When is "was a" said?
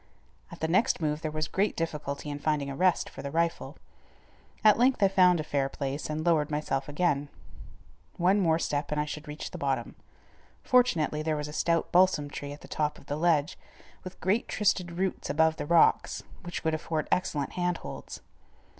11.37-11.53